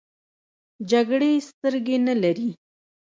[0.91, 2.49] جګړې سترګې نه لري.